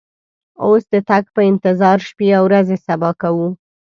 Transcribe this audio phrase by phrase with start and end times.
[0.65, 3.47] اوس د تګ په انتظار شپې او ورځې صبا کوو.